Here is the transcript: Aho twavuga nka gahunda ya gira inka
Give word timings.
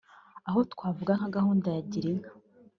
Aho 0.47 0.59
twavuga 0.71 1.11
nka 1.17 1.29
gahunda 1.35 1.67
ya 1.75 1.81
gira 1.91 2.07
inka 2.13 2.31